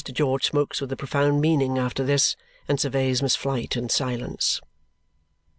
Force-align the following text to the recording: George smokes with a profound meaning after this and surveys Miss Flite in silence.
George 0.11 0.47
smokes 0.47 0.81
with 0.81 0.91
a 0.91 0.95
profound 0.97 1.41
meaning 1.41 1.77
after 1.77 2.03
this 2.03 2.35
and 2.67 2.79
surveys 2.79 3.21
Miss 3.21 3.35
Flite 3.35 3.77
in 3.77 3.87
silence. 3.89 4.59